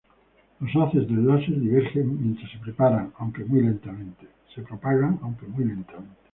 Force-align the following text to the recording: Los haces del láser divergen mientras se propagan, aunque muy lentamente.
Los 0.61 0.75
haces 0.77 1.07
del 1.07 1.27
láser 1.27 1.59
divergen 1.61 2.19
mientras 2.19 2.49
se 2.51 2.57
propagan, 2.57 3.13
aunque 3.19 3.45
muy 3.45 3.61
lentamente. 3.63 4.25